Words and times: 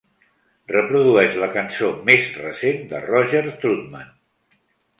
Reprodueix 0.71 1.37
la 1.43 1.49
cançó 1.59 1.91
més 2.09 2.27
recent 2.41 2.81
de 2.95 3.05
Roger 3.07 3.45
Troutman. 3.53 4.13